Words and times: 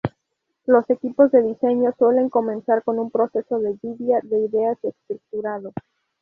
Los 0.65 0.89
equipos 0.89 1.29
de 1.29 1.43
diseño 1.43 1.93
suelen 1.95 2.29
comenzar 2.31 2.83
con 2.83 2.97
un 2.97 3.11
proceso 3.11 3.59
de 3.59 3.77
lluvia 3.83 4.19
de 4.23 4.39
ideas 4.45 4.79
estructurado. 4.83 5.71